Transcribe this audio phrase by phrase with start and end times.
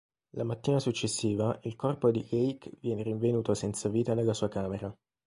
[0.31, 4.91] La mattina successiva il corpo di Lake viene rinvenuto senza vita nella sua camera.